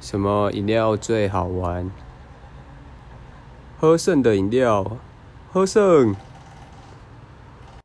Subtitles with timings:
[0.00, 1.90] 什么饮料最好玩？
[3.78, 4.96] 喝剩的饮料。
[5.52, 6.14] 喝剩。